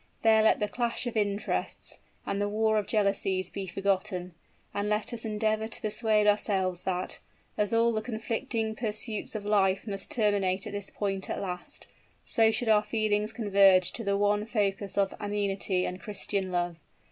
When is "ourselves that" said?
6.25-7.19